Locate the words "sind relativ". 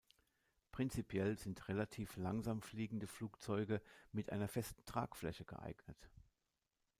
1.37-2.17